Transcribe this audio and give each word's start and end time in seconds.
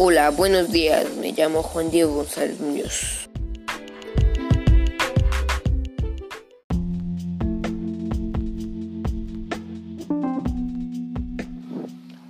Hola, 0.00 0.30
buenos 0.30 0.70
días. 0.70 1.16
Me 1.16 1.32
llamo 1.32 1.60
Juan 1.60 1.90
Diego 1.90 2.14
González 2.14 2.60
Muñoz. 2.60 3.28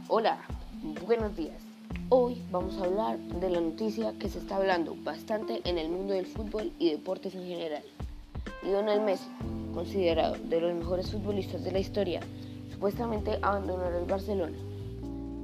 Hola, 0.09 0.38
buenos 1.06 1.36
días. 1.36 1.56
Hoy 2.09 2.42
vamos 2.50 2.74
a 2.78 2.84
hablar 2.84 3.18
de 3.18 3.50
la 3.50 3.60
noticia 3.60 4.14
que 4.19 4.30
se 4.30 4.38
está 4.38 4.56
hablando 4.56 4.96
bastante 5.05 5.60
en 5.64 5.77
el 5.77 5.91
mundo 5.91 6.14
del 6.14 6.24
fútbol 6.24 6.73
y 6.78 6.92
deportes 6.92 7.34
en 7.34 7.42
general. 7.42 7.82
Lionel 8.62 9.02
Messi, 9.02 9.28
considerado 9.74 10.37
de 10.42 10.59
los 10.62 10.74
mejores 10.74 11.10
futbolistas 11.10 11.62
de 11.62 11.73
la 11.73 11.80
historia, 11.80 12.20
supuestamente 12.73 13.38
abandonará 13.42 13.98
el 13.98 14.06
Barcelona 14.06 14.56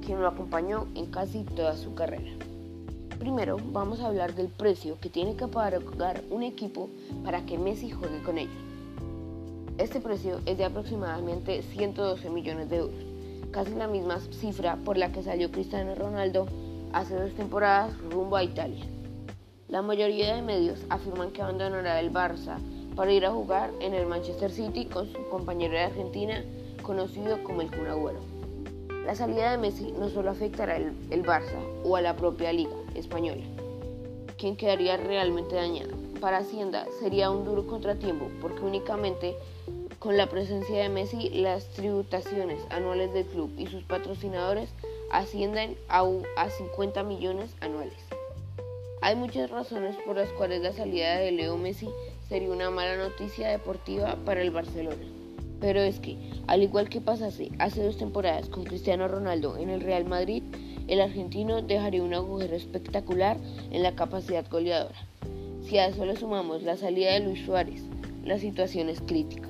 quien 0.05 0.21
lo 0.21 0.27
acompañó 0.27 0.87
en 0.95 1.07
casi 1.07 1.43
toda 1.43 1.75
su 1.75 1.95
carrera. 1.95 2.31
Primero 3.17 3.57
vamos 3.71 3.99
a 3.99 4.07
hablar 4.07 4.35
del 4.35 4.49
precio 4.49 4.99
que 4.99 5.09
tiene 5.09 5.35
que 5.35 5.47
pagar 5.47 5.81
un 6.29 6.43
equipo 6.43 6.89
para 7.23 7.45
que 7.45 7.57
Messi 7.57 7.89
juegue 7.89 8.21
con 8.21 8.37
ellos. 8.37 8.53
Este 9.77 9.99
precio 9.99 10.39
es 10.45 10.57
de 10.57 10.65
aproximadamente 10.65 11.63
112 11.63 12.29
millones 12.29 12.69
de 12.69 12.77
euros, 12.77 13.03
casi 13.51 13.73
la 13.73 13.87
misma 13.87 14.19
cifra 14.19 14.77
por 14.77 14.97
la 14.97 15.11
que 15.11 15.23
salió 15.23 15.51
Cristiano 15.51 15.95
Ronaldo 15.95 16.47
hace 16.93 17.15
dos 17.15 17.33
temporadas 17.33 17.97
rumbo 18.11 18.35
a 18.35 18.43
Italia. 18.43 18.85
La 19.67 19.81
mayoría 19.81 20.35
de 20.35 20.41
medios 20.41 20.79
afirman 20.89 21.31
que 21.31 21.41
abandonará 21.41 21.99
el 21.99 22.13
Barça 22.13 22.57
para 22.95 23.11
ir 23.11 23.25
a 23.25 23.31
jugar 23.31 23.71
en 23.81 23.93
el 23.93 24.05
Manchester 24.05 24.51
City 24.51 24.85
con 24.85 25.11
su 25.11 25.27
compañero 25.29 25.73
de 25.73 25.81
Argentina 25.81 26.43
conocido 26.83 27.41
como 27.43 27.61
el 27.61 27.71
Kun 27.71 27.87
la 29.05 29.15
salida 29.15 29.51
de 29.51 29.57
Messi 29.57 29.91
no 29.91 30.09
solo 30.09 30.31
afectará 30.31 30.77
el, 30.77 30.93
el 31.11 31.23
Barça 31.23 31.59
o 31.83 31.95
a 31.95 32.01
la 32.01 32.15
propia 32.15 32.51
liga 32.51 32.75
española, 32.95 33.43
quien 34.37 34.55
quedaría 34.55 34.97
realmente 34.97 35.55
dañada. 35.55 35.93
Para 36.19 36.39
Hacienda 36.39 36.87
sería 36.99 37.29
un 37.29 37.45
duro 37.45 37.67
contratiempo 37.67 38.29
porque 38.41 38.61
únicamente 38.61 39.35
con 39.99 40.17
la 40.17 40.27
presencia 40.27 40.81
de 40.81 40.89
Messi 40.89 41.29
las 41.29 41.65
tributaciones 41.69 42.59
anuales 42.69 43.13
del 43.13 43.25
club 43.25 43.51
y 43.57 43.67
sus 43.67 43.83
patrocinadores 43.83 44.69
ascienden 45.11 45.77
a, 45.87 46.03
a 46.37 46.49
50 46.49 47.03
millones 47.03 47.51
anuales. 47.61 47.93
Hay 49.01 49.15
muchas 49.15 49.51
razones 49.51 49.95
por 50.05 50.15
las 50.15 50.29
cuales 50.29 50.61
la 50.61 50.73
salida 50.73 51.17
de 51.17 51.31
Leo 51.31 51.57
Messi 51.57 51.89
sería 52.27 52.49
una 52.49 52.71
mala 52.71 52.97
noticia 52.97 53.49
deportiva 53.49 54.15
para 54.25 54.41
el 54.41 54.49
Barcelona. 54.49 55.24
Pero 55.65 55.81
es 55.81 55.99
que, 55.99 56.15
al 56.45 56.61
igual 56.61 56.89
que 56.89 57.01
pasase 57.01 57.49
hace 57.57 57.83
dos 57.83 57.97
temporadas 57.97 58.49
con 58.49 58.65
Cristiano 58.65 59.07
Ronaldo 59.07 59.57
en 59.57 59.71
el 59.71 59.81
Real 59.81 60.05
Madrid, 60.05 60.43
el 60.87 61.01
argentino 61.01 61.63
dejaría 61.63 62.03
un 62.03 62.13
agujero 62.13 62.55
espectacular 62.55 63.37
en 63.71 63.81
la 63.81 63.95
capacidad 63.95 64.47
goleadora. 64.47 65.07
Si 65.63 65.79
a 65.79 65.87
eso 65.87 66.05
le 66.05 66.17
sumamos 66.17 66.61
la 66.61 66.77
salida 66.77 67.13
de 67.13 67.21
Luis 67.21 67.43
Suárez, 67.43 67.81
la 68.23 68.37
situación 68.37 68.89
es 68.89 69.01
crítica. 69.01 69.49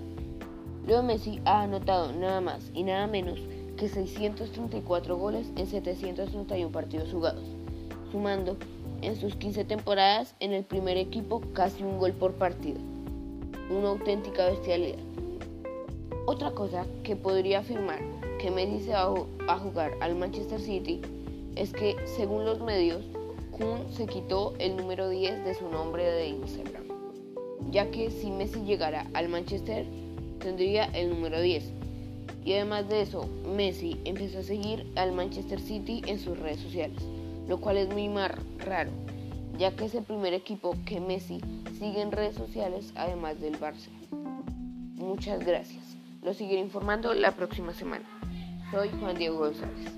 Leo 0.87 1.03
Messi 1.03 1.41
ha 1.43 1.63
anotado 1.63 2.13
nada 2.13 2.39
más 2.39 2.71
y 2.73 2.83
nada 2.83 3.07
menos 3.07 3.41
que 3.75 3.89
634 3.89 5.17
goles 5.17 5.51
en 5.57 5.67
731 5.67 6.71
partidos 6.71 7.11
jugados, 7.11 7.43
sumando 8.13 8.55
en 9.01 9.17
sus 9.17 9.35
15 9.35 9.65
temporadas 9.65 10.33
en 10.39 10.53
el 10.53 10.63
primer 10.63 10.95
equipo 10.95 11.41
casi 11.51 11.83
un 11.83 11.97
gol 11.97 12.13
por 12.13 12.35
partido. 12.35 12.79
Una 13.69 13.89
auténtica 13.89 14.45
bestialidad. 14.45 14.99
Otra 16.27 16.49
cosa 16.51 16.87
que 17.03 17.15
podría 17.15 17.59
afirmar 17.59 17.99
que 18.39 18.49
Messi 18.49 18.85
se 18.85 18.93
va 18.93 19.13
a 19.47 19.59
jugar 19.59 19.93
al 20.01 20.15
Manchester 20.15 20.59
City 20.59 20.99
es 21.55 21.71
que, 21.71 21.95
según 22.17 22.45
los 22.45 22.59
medios, 22.61 23.05
Kun 23.51 23.85
se 23.93 24.07
quitó 24.07 24.55
el 24.57 24.75
número 24.75 25.07
10 25.07 25.45
de 25.45 25.53
su 25.53 25.69
nombre 25.69 26.03
de 26.03 26.29
Instagram, 26.29 26.83
ya 27.69 27.91
que 27.91 28.09
si 28.09 28.31
Messi 28.31 28.61
llegara 28.61 29.05
al 29.13 29.29
Manchester 29.29 29.85
tendría 30.39 30.85
el 30.85 31.09
número 31.09 31.39
10. 31.39 31.71
Y 32.43 32.53
además 32.53 32.89
de 32.89 33.01
eso, 33.01 33.29
Messi 33.55 34.01
empezó 34.03 34.39
a 34.39 34.43
seguir 34.43 34.91
al 34.95 35.11
Manchester 35.11 35.59
City 35.59 36.01
en 36.07 36.19
sus 36.19 36.39
redes 36.39 36.59
sociales, 36.59 37.03
lo 37.47 37.61
cual 37.61 37.77
es 37.77 37.89
muy 37.89 38.09
raro, 38.57 38.89
ya 39.59 39.75
que 39.75 39.85
es 39.85 39.93
el 39.93 40.03
primer 40.03 40.33
equipo 40.33 40.75
que 40.87 40.99
Messi 40.99 41.39
sigue 41.77 42.01
en 42.01 42.11
redes 42.11 42.35
sociales 42.35 42.91
además 42.95 43.39
del 43.39 43.59
Barça. 43.59 43.89
Muchas 44.95 45.45
gracias. 45.45 45.84
Lo 46.25 46.33
seguiré 46.33 46.59
informando 46.59 47.13
la 47.13 47.33
próxima 47.35 47.71
semana. 47.71 48.03
Soy 48.71 48.89
Juan 48.99 49.15
Diego 49.15 49.37
González. 49.37 49.91